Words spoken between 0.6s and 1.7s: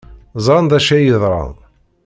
d acu ay yeḍran.